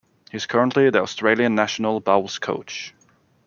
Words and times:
He 0.31 0.37
is 0.37 0.47
currently 0.47 0.89
the 0.89 0.99
Australian 1.03 1.53
national 1.53 1.99
bowls 1.99 2.39
coach. 2.39 2.95